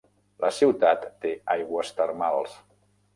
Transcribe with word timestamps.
La 0.43 0.49
ciutat 0.59 1.05
té 1.25 1.33
aigües 1.57 1.91
termals. 1.99 2.57